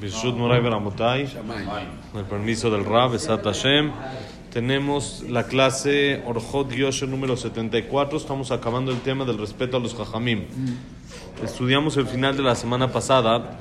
[0.00, 1.26] Bishut Moray Beramotai,
[2.12, 3.90] con el permiso del Rab, Esat Hashem,
[4.52, 8.16] tenemos la clase Orjot Yosher número 74.
[8.16, 10.44] Estamos acabando el tema del respeto a los Jajamim.
[11.42, 13.58] Estudiamos el final de la semana pasada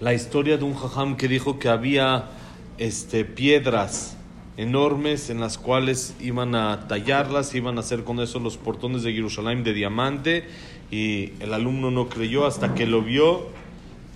[0.00, 2.26] la historia de un Jajam que dijo que había
[2.78, 4.16] este, piedras
[4.56, 9.12] enormes en las cuales iban a tallarlas, iban a hacer con eso los portones de
[9.12, 10.48] Jerusalén de diamante
[10.90, 13.46] y el alumno no creyó hasta que lo vio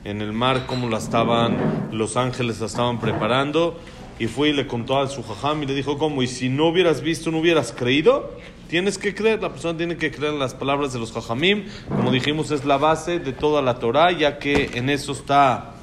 [0.05, 3.79] en el mar cómo la estaban, los ángeles la estaban preparando.
[4.18, 6.68] Y fue y le contó a su jajam y le dijo cómo, y si no
[6.68, 8.31] hubieras visto, no hubieras creído,
[8.68, 12.12] tienes que creer, la persona tiene que creer en las palabras de los jajamim, como
[12.12, 15.75] dijimos es la base de toda la Torah, ya que en eso está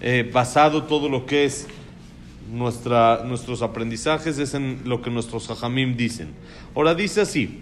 [0.00, 1.68] eh, basado todo lo que es
[2.52, 6.34] nuestra, nuestros aprendizajes, es en lo que nuestros jajamim dicen.
[6.74, 7.60] Ahora dice así,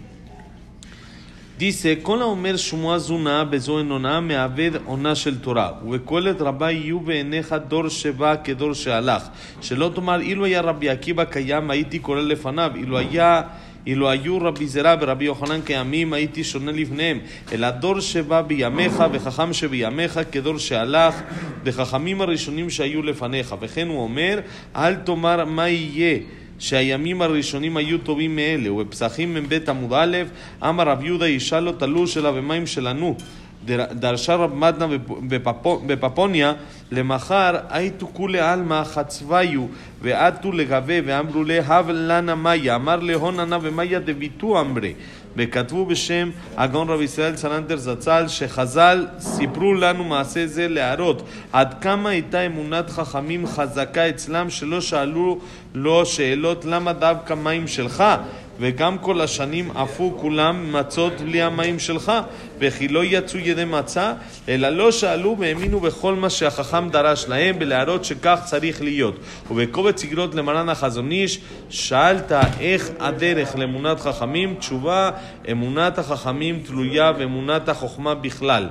[1.59, 7.55] dice, כל האומר שמועה זונה בזו אנונה מעבד עונה של תורה ובקולת רבה יהיו בעיניך
[7.67, 9.23] דור שבא כדור שהלך.
[9.61, 12.71] שלא תאמר אילו היה רבי עקיבא קיים הייתי קורא לפניו.
[12.75, 13.41] אילו היה
[13.87, 17.19] אילו היו רבי זרע ורבי יוחנן קיימים הייתי שונה לפניהם
[17.51, 21.15] אלא דור שבא בימיך וחכם שבימיך כדור שהלך
[21.63, 23.55] וחכמים הראשונים שהיו לפניך.
[23.59, 24.39] וכן הוא אומר
[24.75, 26.19] אל תאמר מה יהיה
[26.59, 30.17] שהימים הראשונים היו טובים מאלה, ובפסחים מ"ב עמוד א',
[30.63, 33.15] אמר רב יהודה אישה לא תלו שלה ומים שלנו.
[33.91, 34.85] דרשה רב מדנה
[35.87, 36.53] בפפוניה,
[36.91, 39.65] למחר הייתו כולי עלמא חצביו,
[40.01, 44.93] ועטו לגבי, ואמרו לה, הב לנה מאיה, אמר להון ענה ומאיה דביתו אמרי.
[45.37, 52.09] וכתבו בשם הגאון רב ישראל צלנטר זצ"ל שחז"ל סיפרו לנו מעשה זה להראות עד כמה
[52.09, 55.39] הייתה אמונת חכמים חזקה אצלם שלא שאלו
[55.75, 58.03] לו שאלות למה דווקא מים שלך
[58.59, 62.11] וגם כל השנים עפו כולם מצות בלי המים שלך
[62.59, 64.13] וכי לא יצאו ידי מצה
[64.49, 69.15] אלא לא שאלו והאמינו בכל מה שהחכם דרש להם ולהראות שכך צריך להיות.
[69.51, 74.55] ובקובץ איגרות למרן החזון איש שאלת איך הדרך לאמונת חכמים?
[74.59, 75.11] תשובה
[75.51, 78.69] אמונת החכמים תלויה באמונת החוכמה בכלל.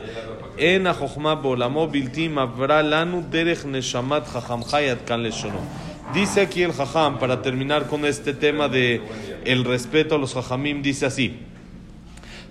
[0.58, 6.72] אין החוכמה בעולמו בלתי מעברה לנו דרך נשמת חכמך יד כאן לשונו Dice aquí el
[6.72, 9.02] Jajam, para terminar con este tema de
[9.44, 11.38] el respeto a los Jajamim, dice así.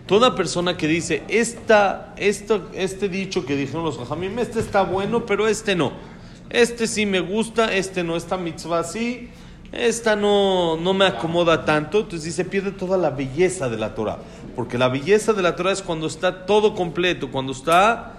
[0.05, 5.25] Toda persona que dice, esta, esto, este dicho que dijeron los Jajamim, este está bueno,
[5.25, 5.91] pero este no.
[6.51, 8.15] Este sí me gusta, este no.
[8.15, 9.29] Esta mitzvah sí,
[9.71, 12.01] esta no, no me acomoda tanto.
[12.01, 14.19] Entonces dice, pierde toda la belleza de la Torah.
[14.55, 18.13] Porque la belleza de la Torah es cuando está todo completo, cuando está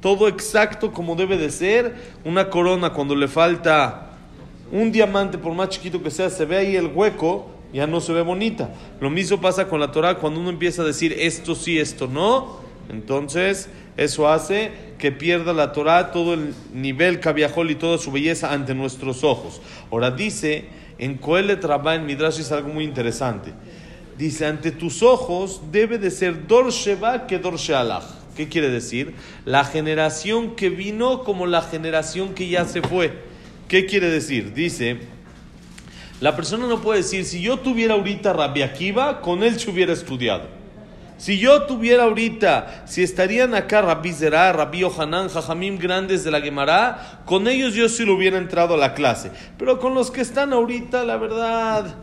[0.00, 1.94] todo exacto como debe de ser.
[2.24, 4.13] Una corona cuando le falta
[4.72, 8.12] un diamante, por más chiquito que sea, se ve ahí el hueco, ya no se
[8.12, 8.70] ve bonita.
[9.00, 12.60] Lo mismo pasa con la Torah cuando uno empieza a decir esto sí, esto no.
[12.88, 18.52] Entonces, eso hace que pierda la Torah todo el nivel cabiajol y toda su belleza
[18.52, 19.60] ante nuestros ojos.
[19.90, 20.66] Ahora dice,
[20.98, 23.52] en Coelet Rabá en Midrash es algo muy interesante.
[24.16, 28.04] Dice, ante tus ojos debe de ser Dor Sheba que Dor Shealach.
[28.36, 29.14] ¿Qué quiere decir?
[29.44, 33.33] La generación que vino como la generación que ya se fue.
[33.68, 34.52] ¿Qué quiere decir?
[34.52, 34.98] Dice,
[36.20, 39.92] la persona no puede decir, si yo tuviera ahorita Rabbi Akiva, con él se hubiera
[39.92, 40.48] estudiado.
[41.16, 46.40] Si yo tuviera ahorita, si estarían acá Rabbi Zerá, Rabbi Yohanan, Jajamim grandes de la
[46.40, 49.30] Gemara, con ellos yo sí lo hubiera entrado a la clase.
[49.56, 51.94] Pero con los que están ahorita, la verdad,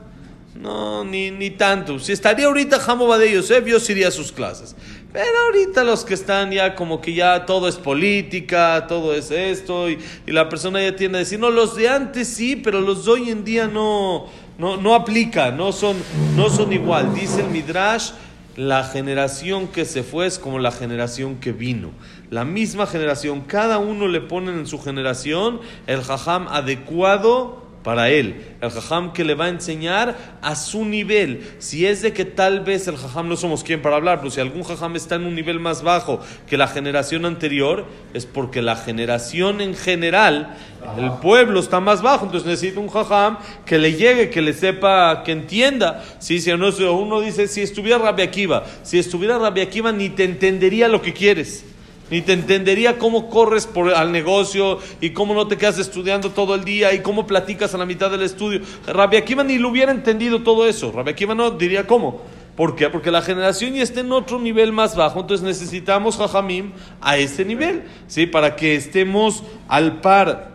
[0.56, 2.00] no, ni, ni tanto.
[2.00, 4.76] Si estaría ahorita Jamo de Yosef, yo sí iría a sus clases.
[5.14, 9.90] Pero ahorita los que están ya como que ya todo es política, todo es esto,
[9.90, 13.06] y, y la persona ya tiene que decir, no, los de antes sí, pero los
[13.06, 14.28] de hoy en día no,
[14.58, 15.98] no, no aplica, no son,
[16.36, 17.14] no son igual.
[17.14, 18.12] Dice el Midrash,
[18.56, 21.92] la generación que se fue es como la generación que vino.
[22.30, 28.42] La misma generación, cada uno le ponen en su generación el jajam adecuado para él,
[28.62, 31.42] el jajam que le va a enseñar a su nivel.
[31.60, 34.40] Si es de que tal vez el jajam no somos quien para hablar, pero si
[34.40, 38.76] algún jajam está en un nivel más bajo que la generación anterior, es porque la
[38.76, 40.56] generación en general,
[40.98, 45.24] el pueblo está más bajo, entonces necesita un jajam que le llegue, que le sepa,
[45.24, 46.04] que entienda.
[46.20, 50.88] Si, si uno, dice, si estuviera Rabbi Akiva, si estuviera Rabbi Akiva ni te entendería
[50.88, 51.66] lo que quieres
[52.12, 56.54] ni te entendería cómo corres por, al negocio y cómo no te quedas estudiando todo
[56.54, 58.62] el día y cómo platicas a la mitad del estudio.
[58.86, 60.92] Rabbi Akiva ni lo hubiera entendido todo eso.
[60.92, 62.22] Rabbi Akiva no diría cómo.
[62.56, 62.90] ¿Por qué?
[62.90, 67.46] Porque la generación ya está en otro nivel más bajo, entonces necesitamos Jajamim a ese
[67.46, 68.26] nivel, ¿sí?
[68.26, 70.52] Para que estemos al par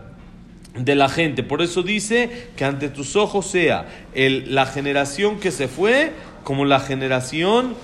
[0.75, 1.43] de la gente.
[1.43, 6.13] Por eso dice que ante tus ojos sea el, la generación que se fue
[6.45, 7.75] como la generación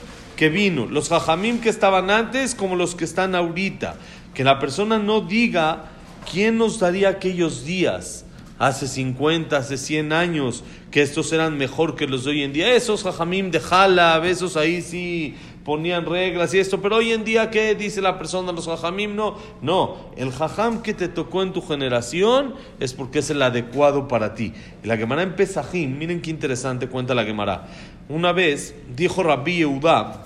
[0.43, 3.95] que vino, los jajamim que estaban antes como los que están ahorita.
[4.35, 5.85] Que la persona no diga
[6.33, 8.25] ¿quién nos daría aquellos días?
[8.59, 12.75] Hace 50, hace 100 años, que estos eran mejor que los de hoy en día.
[12.75, 17.49] Esos jajamim de Jalab, esos ahí sí ponían reglas y esto, pero hoy en día,
[17.49, 19.15] ¿qué dice la persona, los jajamim?
[19.15, 24.09] No, no, el jajam que te tocó en tu generación es porque es el adecuado
[24.09, 24.53] para ti.
[24.83, 27.69] la Gemara en Pesajim, miren qué interesante cuenta la Gemara.
[28.09, 30.25] Una vez dijo Rabbi Yehuda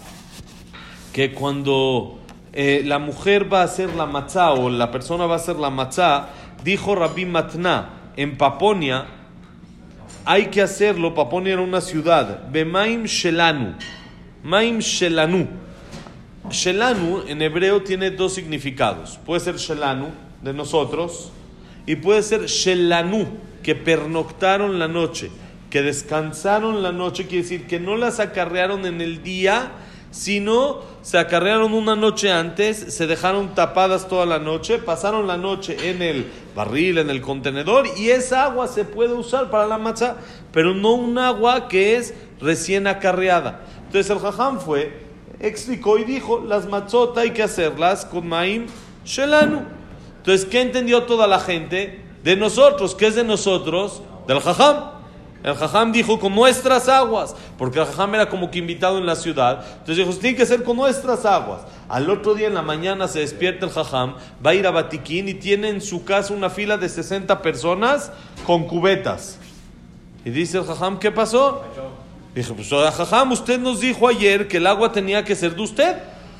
[1.16, 2.18] que cuando
[2.52, 5.70] eh, la mujer va a hacer la matzá o la persona va a hacer la
[5.70, 6.28] matzá,
[6.62, 9.06] dijo Rabbi Matna en Paponia,
[10.26, 13.76] hay que hacerlo, Paponia era una ciudad, Bemaim Shelanu
[14.42, 15.48] Maim Shelanu.
[16.50, 19.18] Shelanu en hebreo tiene dos significados.
[19.24, 20.08] Puede ser Shelanu,
[20.42, 21.32] de nosotros,
[21.86, 23.26] y puede ser Shelanu,
[23.62, 25.30] que pernoctaron la noche,
[25.70, 29.72] que descansaron la noche, quiere decir que no las acarrearon en el día,
[30.10, 35.88] sino se acarrearon una noche antes, se dejaron tapadas toda la noche, pasaron la noche
[35.88, 40.16] en el barril, en el contenedor, y esa agua se puede usar para la matzah,
[40.50, 43.60] pero no un agua que es recién acarreada.
[43.84, 44.98] Entonces el jajam fue,
[45.38, 48.66] explicó y dijo, las matzot hay que hacerlas con maim
[49.04, 49.62] shelanu.
[50.16, 52.00] Entonces, ¿qué entendió toda la gente?
[52.24, 54.02] De nosotros, ¿qué es de nosotros?
[54.26, 54.95] Del jajam.
[55.46, 59.14] El jajam dijo con nuestras aguas, porque el jajam era como que invitado en la
[59.14, 59.64] ciudad.
[59.78, 61.60] Entonces dijo, tiene que ser con nuestras aguas.
[61.88, 65.28] Al otro día en la mañana se despierta el jajam, va a ir a Batiquín
[65.28, 68.10] y tiene en su casa una fila de 60 personas
[68.44, 69.38] con cubetas.
[70.24, 71.62] Y dice el jajam, ¿qué pasó?
[72.34, 75.96] Dije, pues jajam, usted nos dijo ayer que el agua tenía que ser de usted.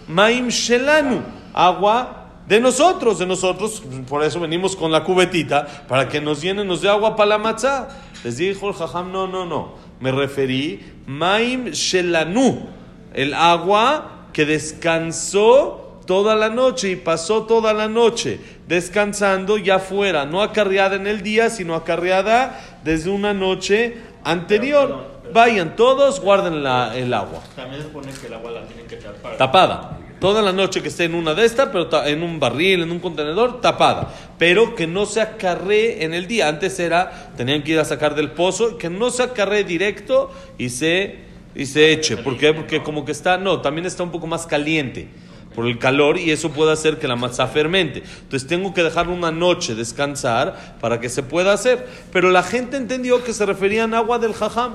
[0.08, 1.23] Maim Shelanu,
[1.55, 6.67] agua de nosotros, de nosotros, por eso venimos con la cubetita, para que nos llenen,
[6.67, 7.88] nos dé agua para la matzá.
[8.24, 12.66] Les dijo el jajam, no, no, no, me referí, Maim Shelanu,
[13.14, 20.24] el agua que descansó toda la noche y pasó toda la noche descansando ya fuera,
[20.24, 25.16] no acarreada en el día, sino acarreada desde una noche anterior.
[25.32, 27.42] Vayan todos, guarden el agua.
[27.56, 29.36] También se supone que el agua la tienen que tapar.
[29.36, 29.98] Tapada.
[30.20, 33.00] Toda la noche que esté en una de estas, pero en un barril, en un
[33.00, 34.14] contenedor, tapada.
[34.38, 36.48] Pero que no se acarree en el día.
[36.48, 40.70] Antes era, tenían que ir a sacar del pozo, que no se acarree directo y
[40.70, 41.16] se,
[41.54, 42.16] y se eche.
[42.16, 42.54] ¿Por qué?
[42.54, 45.08] Porque como que está, no, también está un poco más caliente
[45.56, 48.02] por el calor y eso puede hacer que la masa fermente.
[48.22, 51.88] Entonces tengo que dejar una noche descansar para que se pueda hacer.
[52.12, 54.74] Pero la gente entendió que se referían a agua del jajam.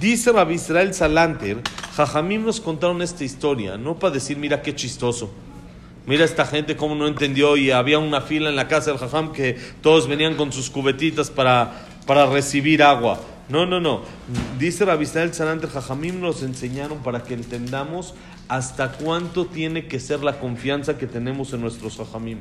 [0.00, 1.58] Dice Rabbi Israel Salanter,
[1.94, 5.30] Jajamim nos contaron esta historia, no para decir, mira qué chistoso.
[6.06, 9.32] Mira esta gente cómo no entendió y había una fila en la casa del Jajam
[9.32, 13.20] que todos venían con sus cubetitas para, para recibir agua.
[13.48, 14.00] No, no, no.
[14.58, 18.14] Dice Rabbi Israel Salanter, Jajamim nos enseñaron para que entendamos
[18.48, 22.38] hasta cuánto tiene que ser la confianza que tenemos en nuestros Jajamim.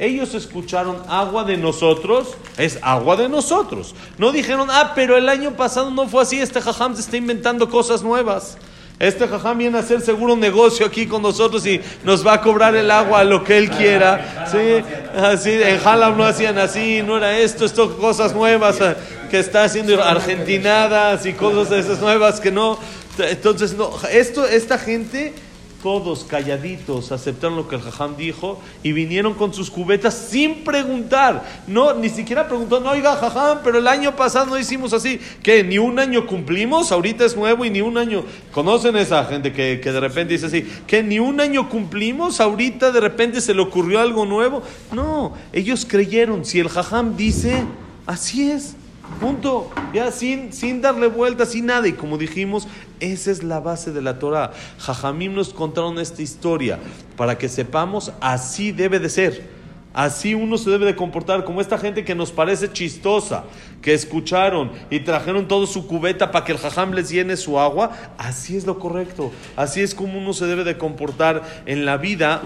[0.00, 3.94] Ellos escucharon agua de nosotros, es agua de nosotros.
[4.16, 7.68] No dijeron, ah, pero el año pasado no fue así, este jajam se está inventando
[7.68, 8.56] cosas nuevas.
[8.98, 12.40] Este jajam viene a hacer seguro un negocio aquí con nosotros y nos va a
[12.40, 14.46] cobrar el agua a lo que él quiera.
[14.50, 14.82] Sí,
[15.18, 18.96] así, en Halab no hacían así, no era esto, esto, cosas nuevas eh,
[19.30, 22.78] que está haciendo argentinadas y cosas de esas nuevas que no.
[23.18, 25.34] Entonces, no, esto, esta gente
[25.82, 31.44] todos calladitos aceptaron lo que el jajam dijo y vinieron con sus cubetas sin preguntar.
[31.66, 35.20] No, ni siquiera preguntó, no, oiga, jajam, pero el año pasado no hicimos así.
[35.42, 36.92] que ¿Ni un año cumplimos?
[36.92, 38.24] Ahorita es nuevo y ni un año.
[38.52, 40.68] ¿Conocen esa gente que, que de repente dice así?
[40.86, 42.40] ¿Que ni un año cumplimos?
[42.40, 44.62] Ahorita de repente se le ocurrió algo nuevo.
[44.92, 46.44] No, ellos creyeron.
[46.44, 47.64] Si el jajam dice,
[48.06, 48.76] así es.
[49.18, 49.70] Punto.
[49.92, 51.88] Ya sin, sin darle vuelta, sin nada.
[51.88, 52.68] Y como dijimos,
[53.00, 54.52] esa es la base de la Torah.
[54.78, 56.78] Jajamim nos contaron esta historia
[57.16, 59.60] para que sepamos así debe de ser.
[59.92, 63.44] Así uno se debe de comportar, como esta gente que nos parece chistosa,
[63.82, 67.90] que escucharon y trajeron todo su cubeta para que el jajam les llene su agua.
[68.16, 69.32] Así es lo correcto.
[69.56, 72.42] Así es como uno se debe de comportar en la vida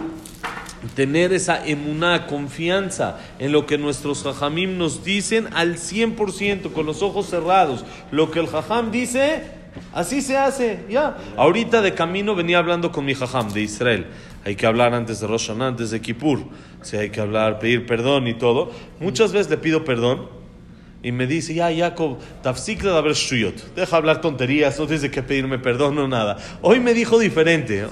[0.94, 7.02] tener esa emuná, confianza en lo que nuestros jajamim nos dicen al 100%, con los
[7.02, 7.84] ojos cerrados.
[8.10, 9.42] Lo que el jajam dice,
[9.92, 11.16] así se hace, ya.
[11.36, 14.06] Ahorita de camino venía hablando con mi jajam de Israel.
[14.44, 16.40] Hay que hablar antes de Rosh antes de Kippur.
[16.40, 18.70] O hay que hablar, pedir perdón y todo.
[19.00, 20.43] Muchas veces le pido perdón
[21.04, 23.14] y me dice, ya, Jacob, tafsik de haber.
[23.76, 26.38] Deja hablar tonterías, no tienes que pedirme perdón o nada.
[26.62, 27.86] Hoy me dijo diferente.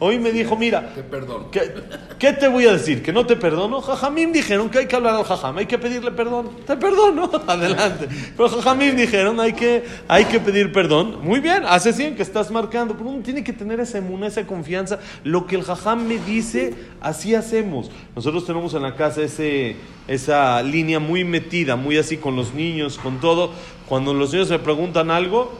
[0.00, 1.48] Hoy me dijo, mira, te perdono.
[1.50, 3.04] ¿qué, te voy a decir?
[3.04, 3.80] ¿Que no te perdono?
[3.80, 6.50] Jajamim dijeron que hay que hablar al jajam, hay que pedirle perdón.
[6.66, 8.08] Te perdono, adelante.
[8.36, 11.20] Pero jajamim dijeron, hay que, hay que pedir perdón.
[11.22, 14.44] Muy bien, hace 100 que estás marcando, pero uno tiene que tener esa emuna, esa
[14.44, 14.98] confianza.
[15.22, 17.92] Lo que el jajam me dice, así hacemos.
[18.16, 19.76] Nosotros tenemos en la casa ese
[20.08, 23.50] esa línea muy metida, muy así con los niños, con todo.
[23.88, 25.52] Cuando los niños me preguntan algo,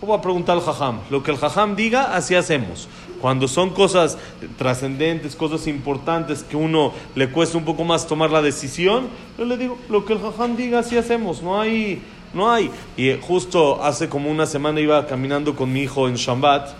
[0.00, 1.00] voy a preguntar al jajam.
[1.10, 2.88] Lo que el jajam diga, así hacemos.
[3.20, 4.16] Cuando son cosas
[4.56, 9.56] trascendentes, cosas importantes que uno le cuesta un poco más tomar la decisión, yo le
[9.56, 11.42] digo, lo que el jajam diga, así hacemos.
[11.42, 12.00] No hay,
[12.32, 12.70] no hay.
[12.96, 16.70] Y justo hace como una semana iba caminando con mi hijo en Shambat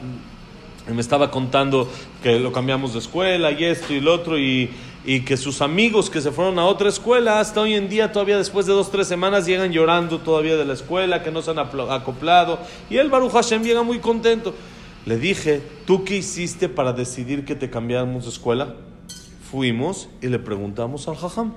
[0.88, 1.88] y me estaba contando
[2.22, 4.70] que lo cambiamos de escuela y esto y lo otro y,
[5.08, 8.36] y que sus amigos que se fueron a otra escuela hasta hoy en día todavía
[8.36, 11.58] después de dos tres semanas llegan llorando todavía de la escuela que no se han
[11.58, 12.58] acoplado.
[12.90, 14.52] Y él Baruch Hashem llega muy contento.
[15.06, 18.74] Le dije ¿tú qué hiciste para decidir que te cambiáramos de escuela?
[19.50, 21.54] fuimos y le preguntamos al jajam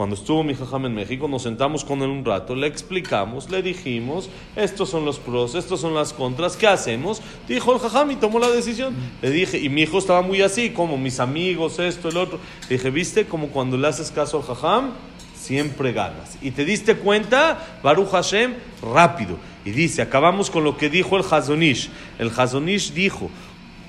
[0.00, 3.60] cuando estuvo mi jajam en México, nos sentamos con él un rato, le explicamos, le
[3.60, 7.20] dijimos, estos son los pros, estos son las contras, ¿qué hacemos?
[7.46, 8.94] Dijo el jajam y tomó la decisión.
[9.20, 12.38] Le dije, y mi hijo estaba muy así, como mis amigos, esto, el otro.
[12.70, 13.26] Le dije, ¿viste?
[13.26, 14.92] Como cuando le haces caso al jajam,
[15.34, 16.38] siempre ganas.
[16.40, 19.36] Y te diste cuenta, Baruch Hashem, rápido.
[19.66, 21.90] Y dice, acabamos con lo que dijo el Hazonish.
[22.18, 23.28] El Hazonish dijo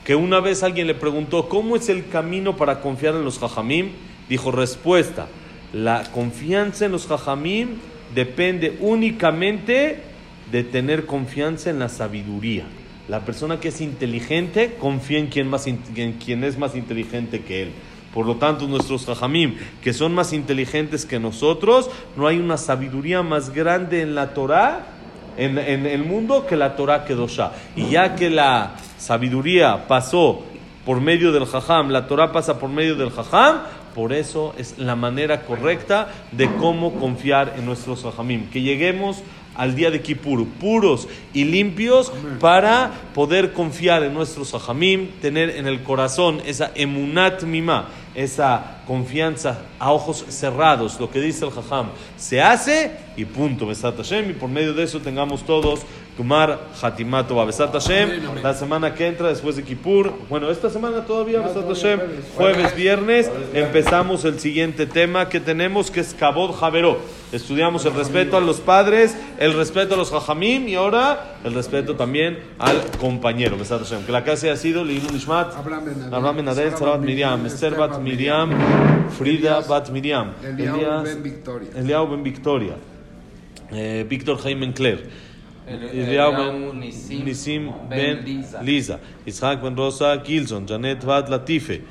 [0.04, 3.92] que una vez alguien le preguntó, ¿cómo es el camino para confiar en los jajamim?
[4.28, 5.28] Dijo, respuesta,
[5.74, 7.78] la confianza en los jajamim
[8.14, 10.00] depende únicamente
[10.52, 12.66] de tener confianza en la sabiduría.
[13.08, 15.48] La persona que es inteligente confía en quien,
[16.44, 17.72] es más inteligente que él.
[18.14, 23.22] Por lo tanto, nuestros jajamim, que son más inteligentes que nosotros, no hay una sabiduría
[23.22, 24.88] más grande en la Torah,
[25.38, 27.54] en, en el mundo, que la Torah Kedoshá.
[27.78, 30.44] Y ya que la sabiduría pasó
[30.86, 33.62] por medio del jajam, la Torah pasa por medio del jajam,
[33.94, 38.50] por eso es la manera correcta de cómo confiar en nuestros jajamim.
[38.50, 39.24] Que lleguemos
[39.56, 45.68] al día de Kippur puros y limpios para poder confiar en nuestros jajamim, tener en
[45.68, 51.88] el corazón esa emunat mima, esa confianza a ojos cerrados, lo que dice el jajam,
[52.16, 55.82] se hace y punto, Besat Hashem, y por medio de eso tengamos todos
[56.16, 61.40] Kumar Hatimato Besat Hashem, la semana que entra después de Kippur, bueno, esta semana todavía
[61.40, 62.00] Besat Hashem,
[62.38, 67.00] jueves, viernes, empezamos el siguiente tema que tenemos que es Kabod Javeró.
[67.32, 71.96] Estudiamos el respeto a los padres, el respeto a los jajamim y ahora el respeto
[71.96, 73.58] también al compañero.
[73.58, 74.06] Besat Hashem.
[74.06, 77.48] Que la casa ha sido Leilun Ishmat, Abraham Ben Adel, Miriam,
[78.04, 78.52] Miriam,
[79.18, 81.70] Frida Bat Miriam, Eliyahu Elías- Ben Victoria.
[81.76, 82.76] Eliyahu Ben Victoria,
[83.72, 85.00] eh, Víctor Jaime Claire.
[85.68, 89.00] El- Eliyahu Eliyahu Ben Nisim Nisim Ben Ben Liza.
[89.26, 91.82] Isaac Ben Rosa Gilson, Janet Bat Latife,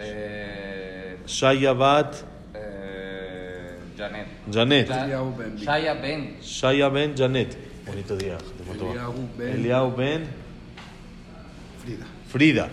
[0.00, 2.58] Eh, Shaya Bat eh,
[3.98, 4.26] Janet.
[4.50, 4.88] Janet.
[4.88, 6.22] Shaya Ben.
[6.40, 7.56] Shaya Ben Janet.
[7.86, 8.38] Bonito día.
[9.40, 10.22] Eliyahu Ben
[11.82, 12.06] Frida.
[12.28, 12.68] Frida,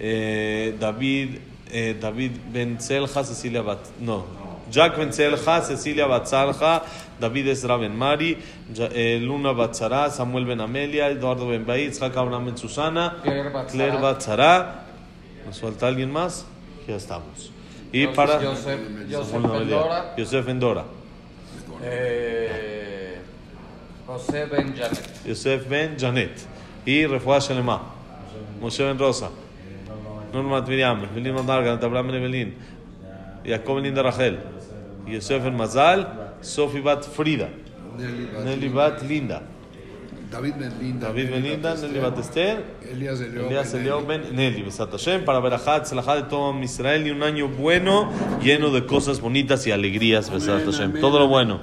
[0.00, 1.28] eh, David,
[1.70, 4.24] eh, David Ben Celja, Cecilia Bat, no,
[4.70, 6.82] Jack Ben Celja, Cecilia Batzalja,
[7.20, 8.36] David Ezra Ben Mari,
[9.20, 14.84] Luna Batzara, Samuel Ben Amelia, Eduardo Ben Baid, Isaac Abraham Ben Susana, Claire Batzara.
[15.46, 16.44] ¿nos falta alguien más?
[16.86, 17.50] Ya estamos.
[17.92, 19.42] Y Joseph- para Joseph, Joseph.
[19.42, 20.14] Bendora.
[20.18, 20.84] Yosef Endora,
[21.82, 23.18] Eh,
[24.06, 25.24] José Ben Janet.
[25.26, 26.32] Yosef Ben Janet
[26.84, 27.80] y Refuah Shelema,
[28.60, 29.30] Moshe Ben Rosa.
[30.32, 32.54] Normat Miriam, Belín Abraham Ben Evelyn,
[33.44, 34.38] Jacob Ben Linda Rachel,
[35.06, 37.48] Yosef Ben Mazal, Sophie Bat Frida,
[38.44, 39.02] Nelly Bat.
[39.02, 39.42] Linda,
[40.30, 41.06] David Ben Linda.
[41.08, 46.16] David Ben Linda, Nelly Bat Esther, Elías Elías Ben Nelly, Besat Hashem, para Berajat, Selajat
[46.16, 48.10] de todo Israel y un año bueno,
[48.42, 51.00] lleno de cosas bonitas y alegrías, Besat Hashem.
[51.00, 51.60] Todo lo bueno.